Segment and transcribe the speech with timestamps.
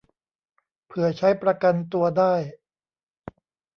[0.85, 2.33] เผื่อใช้ประกันตัวได้